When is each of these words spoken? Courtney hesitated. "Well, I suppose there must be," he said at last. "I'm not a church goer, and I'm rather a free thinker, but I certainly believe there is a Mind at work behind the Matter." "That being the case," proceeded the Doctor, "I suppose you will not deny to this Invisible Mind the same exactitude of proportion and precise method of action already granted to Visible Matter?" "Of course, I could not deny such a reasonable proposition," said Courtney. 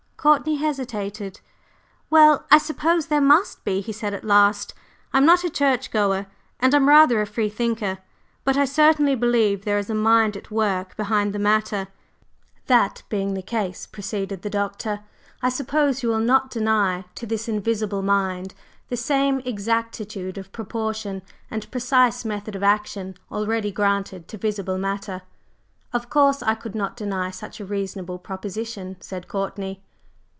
Courtney 0.23 0.57
hesitated. 0.57 1.41
"Well, 2.11 2.45
I 2.51 2.59
suppose 2.59 3.07
there 3.07 3.19
must 3.19 3.63
be," 3.65 3.81
he 3.81 3.91
said 3.91 4.13
at 4.13 4.23
last. 4.23 4.75
"I'm 5.13 5.25
not 5.25 5.43
a 5.43 5.49
church 5.49 5.89
goer, 5.89 6.27
and 6.59 6.75
I'm 6.75 6.87
rather 6.87 7.21
a 7.21 7.25
free 7.25 7.49
thinker, 7.49 7.97
but 8.43 8.55
I 8.55 8.65
certainly 8.65 9.15
believe 9.15 9.65
there 9.65 9.79
is 9.79 9.89
a 9.89 9.95
Mind 9.95 10.37
at 10.37 10.51
work 10.51 10.95
behind 10.95 11.33
the 11.33 11.39
Matter." 11.39 11.87
"That 12.67 13.01
being 13.09 13.33
the 13.33 13.41
case," 13.41 13.87
proceeded 13.87 14.43
the 14.43 14.49
Doctor, 14.51 14.99
"I 15.41 15.49
suppose 15.49 16.03
you 16.03 16.09
will 16.09 16.19
not 16.19 16.51
deny 16.51 17.05
to 17.15 17.25
this 17.25 17.47
Invisible 17.49 18.03
Mind 18.03 18.53
the 18.89 18.97
same 18.97 19.39
exactitude 19.39 20.37
of 20.37 20.51
proportion 20.51 21.23
and 21.49 21.71
precise 21.71 22.23
method 22.23 22.55
of 22.55 22.61
action 22.61 23.15
already 23.31 23.71
granted 23.71 24.27
to 24.27 24.37
Visible 24.37 24.77
Matter?" 24.77 25.23
"Of 25.91 26.11
course, 26.11 26.43
I 26.43 26.53
could 26.53 26.75
not 26.75 26.95
deny 26.95 27.31
such 27.31 27.59
a 27.59 27.65
reasonable 27.65 28.19
proposition," 28.19 28.97
said 28.99 29.27
Courtney. 29.27 29.81